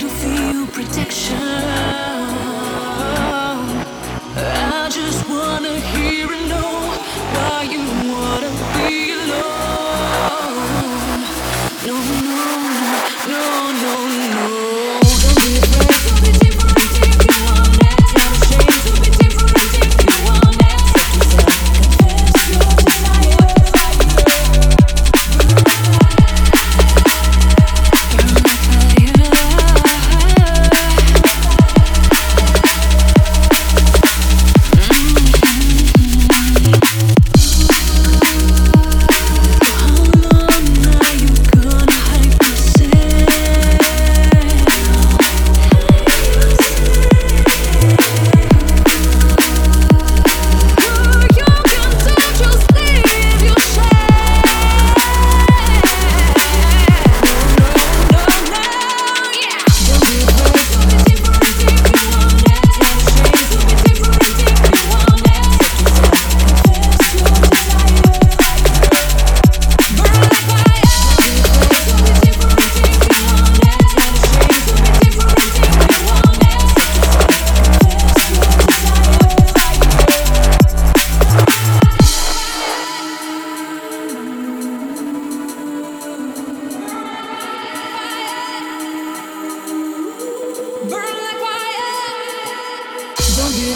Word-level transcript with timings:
to 0.00 0.08
feel 0.08 0.66
protection. 0.68 1.79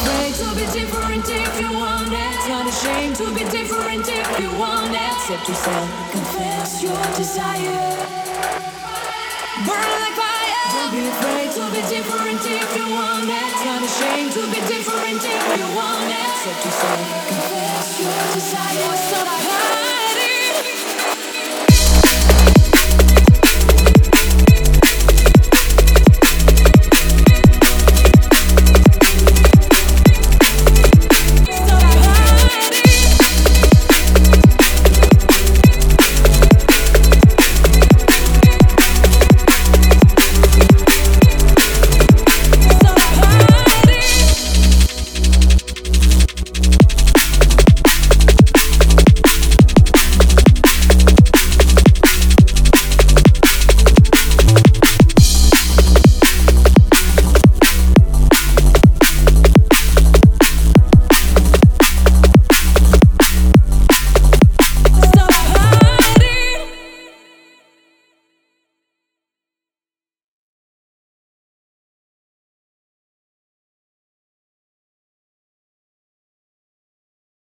Afraid 0.00 0.34
to 0.34 0.48
be 0.56 0.64
different 0.72 1.28
if 1.28 1.60
you 1.60 1.70
want 1.76 2.08
it. 2.08 2.36
Not 2.48 2.66
ashamed 2.66 3.16
to 3.16 3.26
be 3.34 3.44
different 3.50 4.08
if 4.08 4.40
you 4.40 4.50
want 4.58 4.94
it. 4.96 5.12
Accept 5.12 5.48
yourself, 5.48 5.88
confess 6.12 6.82
your 6.82 7.02
desire. 7.20 7.84
Burn 9.68 9.90
like 10.00 10.16
fire. 10.16 10.64
Don't 10.72 10.92
be 10.96 11.04
afraid 11.04 11.50
to 11.52 11.64
be 11.74 11.82
different 11.92 12.40
if 12.48 12.76
you 12.76 12.86
want 12.96 13.28
it. 13.28 13.52
Not 13.68 13.82
ashamed 13.84 14.32
to 14.32 14.42
be 14.48 14.60
different 14.72 15.20
if 15.20 15.44
you 15.58 15.66
want 15.76 16.08
it. 16.08 16.32
Accept 16.32 16.64
yourself, 16.64 17.04
confess 17.28 18.00
your 18.00 18.20
desire. 18.32 18.88
What's 18.88 19.12
up, 19.20 19.89